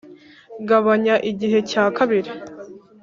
gabanya 0.67 1.15
igihe 1.31 1.59
cya 1.69 1.83
kabiri 1.97 2.31